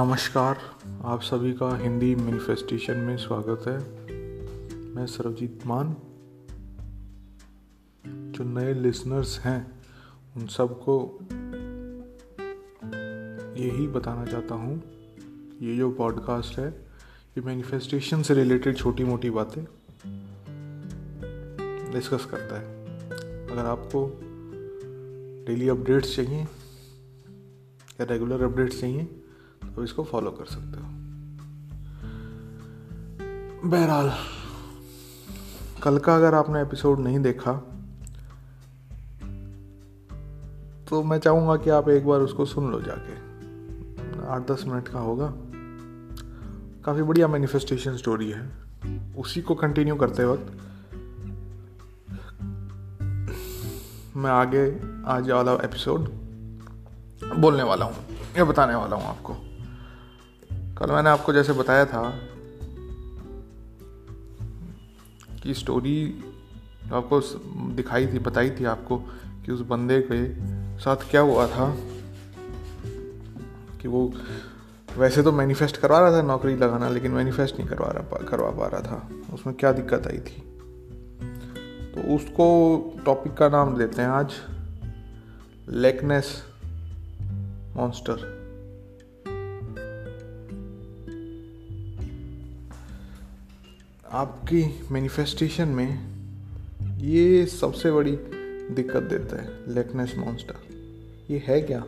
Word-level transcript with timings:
नमस्कार, 0.00 0.58
आप 1.04 1.20
सभी 1.20 1.52
का 1.52 1.76
हिंदी 1.76 2.14
मैनिफेस्टेशन 2.14 2.96
में 2.96 3.16
स्वागत 3.16 3.68
है। 3.68 3.78
मैं 4.94 5.06
सरवजीत 5.06 5.66
मान। 5.66 5.96
जो 8.06 8.44
नए 8.44 8.74
लिसनर्स 8.74 9.38
हैं, 9.38 9.82
उन 10.36 10.46
सबको 10.46 11.18
यही 13.56 13.86
बताना 13.86 14.26
चाहता 14.26 14.54
हूँ, 14.54 14.82
ये 15.62 15.76
जो 15.76 15.90
पॉडकास्ट 15.90 16.58
है, 16.58 16.68
ये 17.28 17.40
मैनिफेस्टेशन 17.40 18.22
से 18.22 18.34
रिलेटेड 18.34 18.76
छोटी 18.76 19.04
मोटी 19.04 19.30
बातें 19.30 19.64
डिस्कस 21.92 22.24
करता 22.24 22.60
है। 22.60 22.84
अगर 23.50 23.66
आपको 23.66 24.20
डेली 25.46 25.68
अपडेट्स 25.68 26.16
चाहिए, 26.16 26.42
या 28.00 28.04
रेगुलर 28.04 28.42
अपडेट्स 28.42 28.80
चाहिए 28.80 29.08
तो 29.76 29.84
इसको 29.84 30.04
फॉलो 30.04 30.30
कर 30.30 30.44
सकते 30.44 30.80
हो। 30.80 30.88
बहरहाल, 33.70 34.12
कल 35.82 35.98
का 35.98 36.14
अगर 36.16 36.34
आपने 36.34 36.62
एपिसोड 36.62 36.98
नहीं 36.98 37.18
देखा 37.18 37.52
तो 40.88 41.02
मैं 41.02 41.18
चाहूँगा 41.18 41.56
कि 41.56 41.70
आप 41.70 41.88
एक 41.88 42.06
बार 42.06 42.20
उसको 42.20 42.44
सुन 42.44 42.70
लो 42.70 42.80
जाके। 42.80 43.12
आठ 44.26 44.50
दस 44.50 44.64
मिनट 44.66 44.88
का 44.88 44.98
होगा। 44.98 45.32
काफ़ी 46.84 47.02
बढ़िया 47.02 47.28
मैनिफेस्टेशन 47.28 47.96
स्टोरी 47.96 48.30
है। 48.30 48.50
उसी 49.18 49.42
को 49.42 49.54
कंटिन्यू 49.54 49.96
करते 49.96 50.24
वक्त, 50.24 50.52
मैं 54.16 54.30
आगे 54.30 54.64
आज 55.06 55.30
वाला 55.30 55.52
एपिसोड 55.52 56.08
बोलने 57.38 57.62
वाला 57.62 57.84
हूँ, 57.86 57.94
या 58.38 58.44
बताने 58.44 58.74
वाला 58.74 58.96
हूँ 58.96 59.04
आपको। 59.04 59.36
कल 60.80 60.90
मैंने 60.90 61.10
आपको 61.10 61.32
जैसे 61.32 61.52
बताया 61.52 61.84
था 61.86 62.18
कि 65.42 65.54
स्टोरी 65.54 66.24
आपको 66.92 67.20
दिखाई 67.74 68.06
थी, 68.06 68.18
बताई 68.18 68.50
थी 68.50 68.64
आपको 68.64 68.98
कि 69.44 69.52
उस 69.52 69.60
बंदे 69.60 70.08
के 70.12 70.34
साथ 70.78 70.96
क्या 70.96 71.20
हुआ 71.20 71.46
था 71.46 71.76
कि 73.82 73.88
वो 73.88 74.12
वैसे 74.98 75.22
तो 75.22 75.32
मैनिफेस्ट 75.32 75.76
करवा 75.76 76.00
रहा 76.00 76.12
था 76.12 76.22
नौकरी 76.22 76.56
लगाना, 76.56 76.88
लेकिन 76.88 77.10
मैनिफेस्ट 77.10 77.58
नहीं 77.58 77.68
करवा 77.68 77.88
रहा, 77.88 78.02
करवा 78.02 78.50
पा 78.50 78.66
रहा 78.66 78.80
था। 78.80 79.10
उसमें 79.34 79.56
क्या 79.56 79.72
दिक्कत 79.72 80.06
आई 80.06 80.18
थी? 80.18 80.42
तो 81.94 82.16
उसको 82.16 82.76
टॉपिक 83.04 83.34
का 83.34 83.48
नाम 83.48 83.76
देते 83.76 84.02
हैं 84.02 84.08
आज 84.08 84.32
लेकनेस 85.68 86.44
मॉन्स्टर 87.76 88.39
आपकी 94.12 94.88
मैनिफेस्टेशन 94.90 95.68
में 95.68 96.10
ये 96.98 97.46
सबसे 97.46 97.92
बड़ी 97.92 98.12
दिक्कत 98.74 99.02
देता 99.02 99.42
है 99.42 99.74
लेकनेस 99.74 100.14
मॉन्स्टर 100.18 100.54
ये 101.30 101.44
है 101.46 101.60
क्या? 101.60 101.84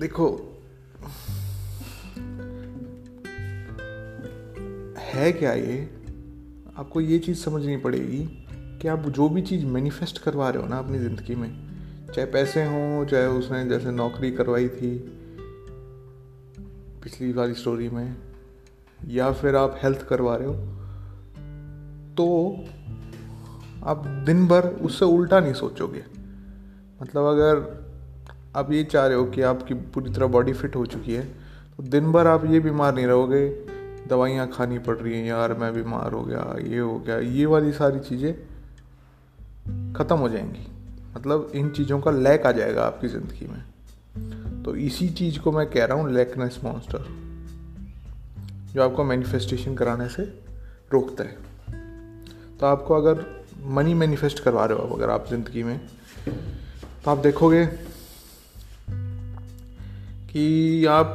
देखो, 0.00 0.28
है 4.98 5.32
क्या 5.32 5.52
ये? 5.52 5.90
आपको 6.76 7.00
ये 7.00 7.18
चीज़ 7.18 7.38
समझनी 7.38 7.76
पड़ेगी 7.76 8.28
कि 8.52 8.88
आप 8.88 8.98
जो 8.98 9.28
भी 9.28 9.42
चीज़ 9.42 9.66
मैनिफेस्ट 9.66 10.18
करवा 10.18 10.50
रहे 10.50 10.62
हो 10.62 10.68
ना 10.68 10.78
अपनी 10.78 10.98
ज़िंदगी 10.98 11.34
में, 11.34 11.66
चाहे 12.06 12.26
पैसे 12.26 12.64
हों, 12.64 13.06
चाहे 13.06 13.26
उसने 13.26 13.64
जैसे 13.64 13.90
नौकरी 13.90 14.30
करवाई 14.30 14.68
थी, 14.68 14.98
पिछली 17.02 17.32
वाली 17.32 17.54
स्टोरी 17.54 17.88
में 17.88 18.16
या 19.00 19.30
फिर 19.32 19.56
आप 19.56 19.78
हेल्थ 19.82 20.06
करवा 20.08 20.36
रहे 20.36 20.48
हो 20.48 20.54
तो 22.16 22.26
आप 23.84 24.06
दिन 24.26 24.46
भर 24.48 24.66
उससे 24.66 25.04
उल्टा 25.04 25.40
नहीं 25.40 25.52
सोचोगे। 25.52 26.04
मतलब 27.02 27.24
अगर 27.24 27.64
आप 28.56 28.72
ये 28.72 28.84
चाह 28.84 29.06
रहे 29.06 29.16
हो 29.16 29.24
कि 29.24 29.42
आपकी 29.42 29.74
पूरी 29.74 30.12
तरह 30.12 30.26
बॉडी 30.26 30.52
फिट 30.52 30.76
हो 30.76 30.84
चुकी 30.86 31.14
है 31.14 31.24
तो 31.76 31.82
दिन 31.82 32.12
भर 32.12 32.26
आप 32.26 32.44
ये 32.44 32.60
बीमार 32.60 32.94
नहीं 32.94 33.06
रहोगे, 33.06 33.48
दवाइयाँ 34.08 34.48
खानी 34.48 34.78
पड़ 34.78 34.96
रही 34.96 35.18
हैं, 35.18 35.26
यार 35.26 35.54
मैं 35.54 35.72
बीमार 35.74 36.12
हो 36.12 36.22
गया, 36.22 36.56
ये 36.62 36.78
हो 36.78 36.98
गया, 36.98 37.18
ये 37.18 37.46
वाली 37.46 37.72
सारी 37.72 38.00
चीज़ें 38.00 38.32
ख़त्म 39.94 40.16
हो 40.16 40.28
जाएँगी। 40.28 40.66
मतलब 41.16 41.50
इन 41.54 41.70
चीज़ों 41.70 42.00
का 42.00 42.10
लैक 42.10 42.46
आ 42.46 42.52
जाएगा 42.52 42.82
आपकी 42.82 43.08
ज़िंदगी 43.08 43.46
में। 43.46 44.62
तो 44.62 44.74
इसी 44.76 45.08
चीज़ 45.10 45.38
को 45.40 45.52
मैं 45.52 45.66
कह 45.70 45.84
रहा 45.84 45.98
हूँ, 45.98 46.10
लैकनेस 46.12 46.60
मॉन्स्टर 46.64 47.25
जो 48.76 48.82
आपको 48.82 49.04
मैनिफेस्टेशन 49.04 49.74
कराने 49.74 50.08
से 50.08 50.22
रोकता 50.92 51.24
है। 51.24 51.36
तो 52.60 52.66
आपको 52.66 52.94
अगर 52.94 53.24
मनी 53.66 53.94
मैनिफेस्ट 53.94 54.42
करवा 54.42 54.64
रहे 54.64 54.78
हो 54.78 54.94
अगर 54.94 55.10
आप 55.10 55.26
ज़िंदगी 55.30 55.62
में 55.62 55.78
तो 57.04 57.10
आप 57.10 57.18
देखोगे 57.18 57.64
कि 60.32 60.84
आप 60.86 61.14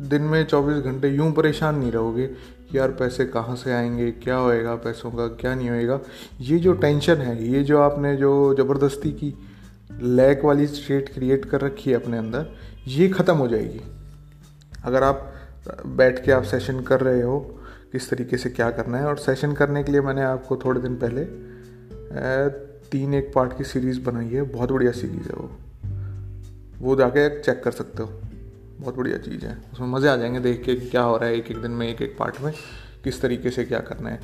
दिन 0.00 0.22
में 0.22 0.46
24 0.46 0.80
घंटे 0.80 1.08
यूँ 1.08 1.32
परेशान 1.32 1.76
नहीं 1.76 1.92
रहोगे 1.92 2.26
कि 2.26 2.78
यार 2.78 2.90
पैसे 2.90 3.24
कहाँ 3.24 3.56
से 3.56 3.72
आएँगे, 3.72 4.10
क्या 4.12 4.36
होएगा, 4.36 4.74
पैसों 4.74 5.10
का 5.10 5.26
क्या 5.26 5.54
नहीं 5.54 5.70
होएगा। 5.70 6.00
ये 6.40 6.58
जो 6.58 6.72
टेंशन 6.72 7.16
है, 7.16 7.48
ये 7.48 7.62
जो 7.62 7.80
आपने 7.80 8.16
जो 8.16 8.54
ज़बरदस्ती 8.54 9.12
की 9.12 9.34
लैक 10.02 10.44
वाली 10.44 10.66
स्टेट 10.66 11.12
क्रिएट 11.14 11.44
कर 11.44 11.60
रखी 11.60 11.90
है 11.90 11.96
अपने 11.96 12.18
अंदर, 12.18 12.46
ये 12.86 13.08
ख़त्म 13.08 13.36
हो 13.36 13.48
जाएगी। 13.48 13.80
अगर 14.84 15.02
आप 15.02 15.28
बैठ 15.68 16.24
के 16.24 16.32
आप 16.32 16.42
सेशन 16.42 16.80
कर 16.80 17.00
रहे 17.00 17.20
हो, 17.22 17.38
किस 17.92 18.08
तरीके 18.10 18.36
से 18.36 18.50
क्या 18.50 18.70
करना 18.70 18.98
है? 18.98 19.06
और 19.06 19.18
सेशन 19.18 19.52
करने 19.52 19.82
के 19.82 19.92
लिए 19.92 20.00
मैंने 20.00 20.22
आपको 20.22 20.56
थोड़े 20.56 20.80
दिन 20.80 20.96
पहले 20.96 21.24
तीन 22.90 23.14
एक 23.14 23.32
पार्ट 23.34 23.56
की 23.58 23.64
सीरीज़ 23.64 24.00
बनाई 24.00 24.28
है। 24.28 24.42
बहुत 24.42 24.72
बढ़िया 24.72 24.92
सीरीज़ 24.92 25.28
है 25.28 25.34
वो। 25.34 25.50
वो 26.78 26.96
जाके 26.96 27.28
चेक 27.40 27.62
कर 27.64 27.70
सकते 27.70 28.02
हो। 28.02 28.08
बहुत 28.80 28.96
बढ़िया 28.96 29.18
चीज़ 29.18 29.44
है। 29.46 29.56
उसमें 29.72 29.86
मज़े 29.88 30.08
आ 30.08 30.16
जाएँगे 30.16 30.40
देख 30.40 30.62
के 30.64 30.74
क्या 30.74 31.02
हो 31.02 31.16
रहा 31.16 31.28
है 31.28 31.36
एक 31.36 31.50
एक 31.50 31.60
दिन 31.62 31.70
में 31.70 31.88
एक 31.88 32.02
एक 32.02 32.16
पार्ट 32.18 32.40
में, 32.40 32.52
किस 33.04 33.20
तरीके 33.22 33.50
से 33.50 33.64
क्या 33.64 33.80
करना 33.80 34.10
है। 34.10 34.20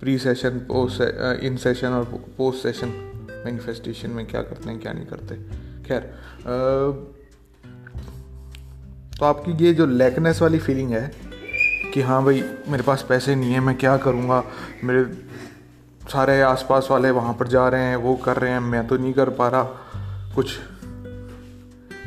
Pre 0.00 0.18
session 0.18 0.58
post 0.68 1.00
in 1.42 1.56
session 1.56 1.88
और 1.88 2.04
पोस्ट 2.38 2.62
सेशन 2.62 2.88
मैनिफेस्टेशन 3.44 4.10
में 4.10 4.26
क्या 4.26 4.42
करते 4.42 4.70
हैं, 4.70 4.78
क्या 4.80 4.92
नहीं 4.92 5.06
करते। 5.06 5.36
खैर 5.84 6.02
तो 9.22 9.26
आपकी 9.26 9.52
ये 9.64 9.72
जो 9.72 9.84
लैकनेस 9.86 10.40
वाली 10.42 10.58
फीलिंग 10.58 10.90
है 10.90 11.10
कि 11.94 12.00
हाँ 12.02 12.22
भाई, 12.24 12.42
मेरे 12.68 12.82
पास 12.82 13.04
पैसे 13.08 13.34
नहीं 13.34 13.52
है, 13.52 13.60
मैं 13.60 13.76
क्या 13.78 13.96
करूँगा? 13.96 14.42
मेरे 14.84 15.04
सारे 16.12 16.40
आसपास 16.42 16.88
वाले 16.90 17.10
वहाँ 17.10 17.34
पर 17.34 17.48
जा 17.48 17.68
रहे 17.68 17.82
हैं, 17.82 17.96
वो 17.96 18.14
कर 18.16 18.36
रहे 18.36 18.50
हैं, 18.50 18.60
मैं 18.60 18.86
तो 18.88 18.96
नहीं 18.96 19.12
कर 19.12 19.30
पा 19.30 19.48
रहा। 19.48 19.62
कुछ 20.34 20.58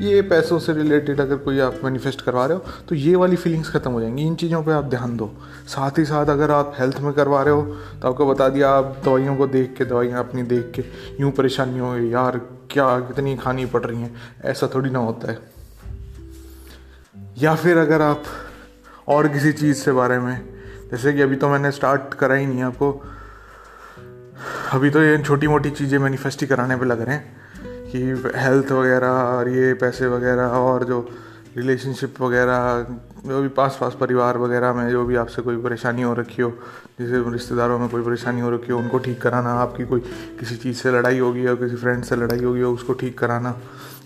ये 0.01 0.21
पैसों 0.21 0.59
से 0.59 0.73
रिलेटेड 0.73 1.21
अगर 1.21 1.37
कोई 1.37 1.59
आप 1.59 1.79
मैनिफेस्ट 1.83 2.21
करवा 2.21 2.45
रहे 2.45 2.57
हो 2.57 2.71
तो 2.89 2.95
ये 2.95 3.15
वाली 3.15 3.35
फीलिंग्स 3.35 3.71
ख़त्म 3.71 3.91
हो 3.91 4.01
जाएँगी। 4.01 4.23
इन 4.23 4.35
चीज़ों 4.35 4.63
पे 4.63 4.71
आप 4.71 4.85
ध्यान 4.85 5.17
दो। 5.17 5.31
साथ 5.67 5.99
ही 5.99 6.05
साथ 6.05 6.25
अगर 6.25 6.51
आप 6.51 6.75
हेल्थ 6.79 6.99
में 6.99 7.11
करवा 7.13 7.43
रहे 7.43 7.53
हो 7.53 7.61
तो 8.01 8.09
आपको 8.09 8.25
बता 8.25 8.49
दिया, 8.49 8.69
आप 8.69 9.01
दवाइयों 9.05 9.37
को 9.37 9.47
देख 9.47 9.73
के, 9.77 9.85
दवाइयाँ 9.85 10.19
अपनी 10.19 10.43
देख 10.43 10.71
के, 10.75 10.85
यूँ 11.21 11.31
परेशानी 11.31 11.79
हो 11.79 11.97
यार, 11.97 12.41
क्या 12.71 12.99
कितनी 12.99 13.37
खानी 13.37 13.65
पड़ 13.65 13.85
रही 13.85 14.01
हैं? 14.01 14.15
ऐसा 14.45 14.69
थोड़ी 14.75 14.89
ना 14.89 14.99
होता 14.99 15.31
है। 15.31 15.54
या 17.37 17.55
फिर 17.55 17.77
अगर 17.77 18.01
आप 18.01 18.23
और 19.07 19.27
किसी 19.27 19.51
चीज़ 19.51 19.77
से 19.77 19.91
बारे 19.91 20.19
में, 20.19 20.35
जैसे 20.91 21.13
कि 21.13 21.21
अभी 21.21 21.35
तो 21.35 21.49
मैंने 21.49 21.71
स्टार्ट 21.71 22.13
करा 22.13 22.35
ही 22.35 22.45
नहीं 22.45 22.57
है 22.57 22.63
आपको। 22.63 22.91
अभी 24.73 24.89
तो 24.89 25.01
ये 25.03 25.17
छोटी 25.17 25.47
मोटी 25.47 25.69
चीज़ें 25.69 25.97
मैनिफेस्ट 25.99 26.41
ही 26.41 26.47
कराने 26.47 26.75
पे 26.75 26.85
लग 26.85 27.01
रहे 27.01 27.15
हैं 27.15 27.91
कि 27.91 28.31
हेल्थ 28.39 28.71
वगैरह 28.71 29.07
और 29.07 29.49
ये 29.49 29.73
पैसे 29.73 30.07
वगैरह 30.07 30.43
और 30.43 30.83
जो 30.83 31.09
रिलेशनशिप 31.57 32.21
वगैरह, 32.21 32.85
जो 33.25 33.41
भी 33.41 33.47
पास 33.47 33.77
पास 33.81 33.97
परिवार 33.99 34.37
वगैरह 34.37 34.73
में 34.73 34.89
जो 34.89 35.05
भी 35.05 35.15
आपसे 35.15 35.41
कोई 35.41 35.57
परेशानी 35.57 36.01
हो 36.01 36.13
रखी 36.13 36.41
हो, 36.41 36.49
जैसे 36.99 37.31
रिश्तेदारों 37.31 37.79
में 37.79 37.89
कोई 37.89 38.03
परेशानी 38.03 38.41
हो 38.41 38.49
रखी 38.49 38.71
हो, 38.71 38.79
उनको 38.79 38.97
ठीक 38.97 39.21
कराना, 39.21 39.53
आपकी 39.53 39.85
कोई 39.85 39.99
किसी 40.39 40.55
चीज़ 40.55 40.77
से 40.77 40.91
लड़ाई 40.91 41.19
होगी 41.19 41.47
या 41.47 41.55
किसी 41.55 41.75
फ्रेंड 41.75 42.03
से 42.03 42.15
लड़ाई 42.15 42.43
होगी, 42.43 42.61
उसको 42.61 42.93
ठीक 42.93 43.17
कराना, 43.17 43.55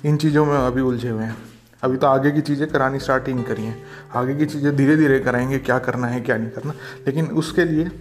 इन 0.05 0.17
चीज़ों 0.17 0.45
में 0.45 0.57
अभी 0.57 0.81
उलझे 0.81 1.09
हुए 1.09 1.23
हैं। 1.23 1.58
अभी 1.83 1.97
तो 1.97 2.07
आगे 2.07 2.31
की 2.31 2.41
चीज़ें 2.41 2.67
करानी 2.69 2.99
स्टार्ट 2.99 3.27
नहीं 3.29 3.43
करी 3.43 3.63
हैं। 3.63 3.83
आगे 4.15 4.35
की 4.35 4.45
चीज़ें 4.45 4.75
धीरे 4.75 4.95
धीरे 4.97 5.19
कराएँगे, 5.19 5.59
क्या 5.59 5.77
करना 5.79 6.07
है, 6.07 6.21
क्या 6.21 6.37
नहीं 6.37 6.49
करना। 6.49 6.73
लेकिन 7.07 7.27
उसके 7.33 7.65
लिए 7.65 7.91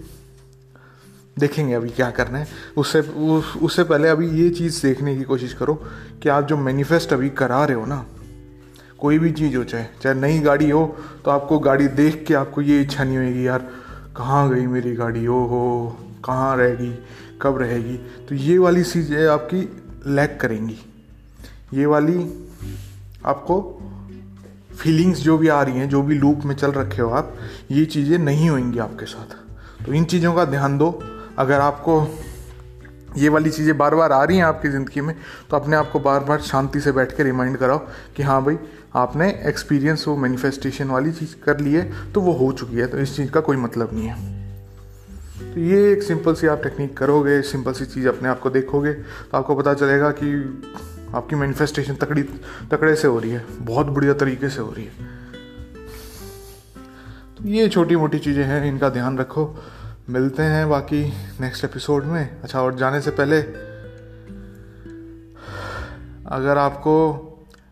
देखेंगे 1.36 1.74
अभी 1.74 1.88
क्या 1.90 2.10
करना 2.10 2.38
है। 2.38 2.46
उससे 2.76 3.00
उससे 3.00 3.84
पहले 3.84 4.08
अभी 4.08 4.28
ये 4.32 4.48
चीज़ 4.50 4.82
देखने 4.82 5.16
की 5.16 5.22
कोशिश 5.24 5.52
करो 5.54 5.74
कि 6.22 6.28
आप 6.28 6.44
जो 6.44 6.56
मैनिफेस्ट 6.56 7.12
अभी 7.12 7.28
करा 7.32 7.64
रहे 7.64 7.76
हो 7.76 7.84
ना, 7.86 8.04
कोई 8.98 9.18
भी 9.18 9.30
चीज़ 9.32 9.56
हो, 9.56 9.62
चाहे 9.64 9.84
चाहे 10.02 10.14
नई 10.14 10.38
गाड़ी 10.40 10.70
हो 10.70 10.84
तो 11.24 11.30
आपको 11.30 11.58
गाड़ी 11.58 11.88
देख 11.88 12.24
के 12.28 12.34
आपको 12.34 12.62
ये 12.62 12.80
इच्छा 12.82 13.04
नहीं 13.04 13.18
होगी 13.18 13.46
यार, 13.46 13.68
कहाँ 14.16 14.48
गई 14.50 14.66
मेरी 14.66 14.94
गाड़ी? 14.94 15.26
ओ 15.26 15.38
हो 15.44 15.96
कहाँ 16.24 16.56
रहेगी? 16.56 16.92
कब 17.42 17.58
रहेगी? 17.58 17.96
तो 18.28 18.34
ये 18.34 18.58
वाली 18.58 18.82
चीज़ें 18.84 19.26
आपकी 19.28 19.60
लैक 20.06 20.38
करेंगी। 20.40 20.78
ये 21.74 21.86
वाली 21.86 22.14
आपको 23.26 23.60
फीलिंग्स 24.72 25.18
जो 25.18 25.36
भी 25.38 25.48
आ 25.48 25.62
रही 25.62 25.78
हैं, 25.78 25.88
जो 25.88 26.02
भी 26.02 26.14
लूप 26.14 26.44
में 26.44 26.54
चल 26.54 26.72
रखे 26.72 27.02
हो 27.02 27.10
आप, 27.10 27.34
ये 27.70 27.84
चीज़ें 27.86 28.18
नहीं 28.18 28.48
होंगी 28.50 28.78
आपके 28.78 29.06
साथ। 29.06 29.86
तो 29.86 29.92
इन 29.92 30.04
चीज़ों 30.04 30.34
का 30.34 30.44
ध्यान 30.44 30.78
दो। 30.78 30.90
अगर 31.38 31.60
आपको 31.60 32.00
ये 33.16 33.28
वाली 33.28 33.50
चीज़ें 33.50 33.76
बार 33.78 33.94
बार 33.94 34.12
आ 34.12 34.22
रही 34.24 34.36
हैं 34.36 34.44
आपकी 34.44 34.68
ज़िंदगी 34.68 35.00
में 35.00 35.14
तो 35.50 35.56
अपने 35.56 35.76
आप 35.76 35.90
को 35.90 36.00
बार 36.00 36.24
बार 36.24 36.40
शांति 36.40 36.80
से 36.80 36.92
बैठ 36.92 37.16
के 37.16 37.22
रिमाइंड 37.22 37.56
कराओ 37.56 37.78
कि 38.16 38.22
हाँ 38.22 38.42
भाई, 38.44 38.58
आपने 38.96 39.28
एक्सपीरियंस 39.46 40.04
वो 40.08 40.16
मैनिफेस्टेशन 40.16 40.88
वाली 40.88 41.12
चीज़ 41.12 41.34
कर 41.44 41.60
ली 41.60 41.72
है 41.72 42.12
तो 42.12 42.20
वो 42.20 42.32
हो 42.32 42.50
चुकी 42.52 42.76
है 42.76 42.86
तो 42.86 42.98
इस 42.98 43.16
चीज़ 43.16 43.30
का 43.30 43.40
कोई 43.40 43.56
मतलब 43.56 43.90
नहीं 43.92 44.06
है। 44.06 45.54
तो 45.54 45.60
ये 45.60 45.92
एक 45.92 46.02
सिंपल 46.02 46.34
सी 46.34 46.46
आप 46.46 46.62
टेक्निक 46.62 46.96
करोगे 46.96 47.40
सिंपल 47.42 47.72
सी 47.72 47.84
चीज़ 47.86 48.08
अपने 48.08 48.28
आप 48.28 48.40
को 48.40 48.50
देखोगे 48.50 48.92
तो 48.92 49.38
आपको 49.38 49.54
पता 49.54 49.74
चलेगा 49.74 50.10
कि 50.12 50.30
आपकी 51.14 51.36
मैनिफेस्टेशन 51.36 51.94
तकड़ी, 51.94 52.22
तकड़े 52.70 52.94
से 52.96 53.08
हो 53.08 53.18
रही 53.18 53.30
है, 53.30 53.44
बहुत 53.50 53.86
बढ़िया 53.86 54.14
तरीके 54.14 54.48
से 54.48 54.60
हो 54.60 54.72
रही 54.72 54.84
है। 54.84 55.06
तो 57.36 57.44
ये 57.44 57.68
छोटी 57.68 57.96
मोटी 57.96 58.18
चीज़ें 58.18 58.44
हैं, 58.44 58.64
इनका 58.66 58.88
ध्यान 58.88 59.18
रखो। 59.18 59.54
मिलते 60.10 60.42
हैं 60.42 60.68
बाकी 60.70 61.02
नेक्स्ट 61.40 61.64
एपिसोड 61.64 62.04
में। 62.04 62.40
अच्छा 62.40 62.62
और 62.62 62.74
जाने 62.74 63.00
से 63.00 63.10
पहले, 63.10 63.40
अगर 66.28 66.58
आपको 66.58 66.94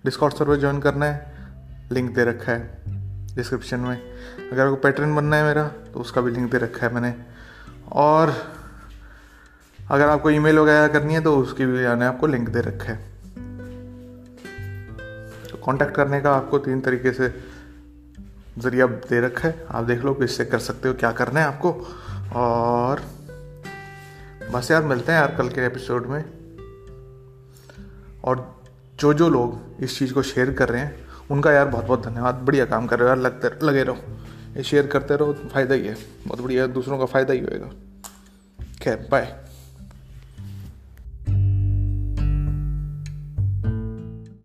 डिस्कॉर्ड 0.05 0.35
सर्वर 0.35 0.57
ज्वाइन 0.57 0.81
करना 0.81 1.07
है 1.07 1.35
लिंक 1.93 2.15
दे 2.15 2.25
रखा 2.25 2.53
है 2.53 2.83
डिस्क्रिप्शन 3.37 3.81
में। 3.81 3.97
अगर 4.53 4.65
आपको 4.65 4.77
पैटर्न 4.77 5.15
बनना 5.17 5.37
है 5.37 5.45
मेरा 5.45 5.69
तो 5.95 6.01
उसका 6.01 6.21
भी 6.21 6.31
लिंक 6.31 6.51
दे 6.51 6.59
रखा 6.59 6.87
है 6.87 6.93
मैंने। 6.95 7.15
और 7.93 8.35
अगर 9.79 10.09
आपको 10.09 10.31
ईमेल 10.31 10.59
वगैरह 10.59 10.89
करनी 10.89 11.15
है 11.15 11.21
तो 11.21 11.37
उसकी 11.37 11.67
भी 11.67 11.73
मैंने 11.73 12.05
आपको 12.05 12.27
लिंक 12.27 12.49
दे 12.49 12.61
रखा 12.61 12.93
है। 12.93 13.16
कांटेक्ट 15.67 15.95
करने 15.95 16.21
का 16.21 16.35
आपको 16.35 16.59
तीन 16.59 16.81
तरीके 16.81 17.13
से 17.13 17.29
ज़रिया 18.59 18.87
दे 18.87 19.21
रखा 19.21 19.49
है। 19.49 19.67
आप 19.71 19.85
देख 19.85 20.05
लो 20.05 20.15
किससे 20.15 20.45
कर 20.45 20.59
सकते 20.59 20.89
हो, 20.89 20.95
क्या 20.95 21.13
करना 21.13 21.41
है 21.41 21.47
आपको। 21.47 21.73
और 22.35 23.03
बस 24.53 24.71
यार, 24.71 24.83
मिलते 24.83 25.13
हैं 25.13 25.19
यार 25.19 25.35
कल 25.39 25.49
के 25.49 25.67
एपिसोड 25.67 26.07
में। 26.07 26.25
और 28.25 28.61
जो 29.01 29.15
जो 29.15 29.29
लोग 29.29 29.83
इस 29.83 29.99
चीज़ 29.99 30.15
को 30.15 30.23
शेयर 30.23 30.53
कर 30.53 30.69
रहे 30.69 30.81
हैं, 30.81 31.07
उनका 31.31 31.53
यार 31.53 31.69
बहुत 31.69 31.85
बहुत 31.85 32.07
धन्यवाद। 32.07 32.35
बढ़िया 32.35 32.65
काम 32.65 32.87
कर 32.87 32.99
रहे 32.99 33.09
हो 33.09 33.09
यार, 33.09 33.19
लगते, 33.19 33.67
लगे 33.67 33.83
रहो। 33.83 33.99
ये 34.57 34.63
शेयर 34.63 34.87
करते 34.87 35.17
रहो, 35.17 35.33
फ़ायदा 35.33 35.75
ही 35.75 35.87
है। 35.87 35.97
बहुत 36.27 36.41
बढ़िया, 36.41 36.67
दूसरों 36.67 36.99
का 36.99 37.05
फ़ायदा 37.05 37.33
ही 37.33 37.41
होएगा। 37.41 37.71
खैर 38.83 39.09
बाय 39.11 39.46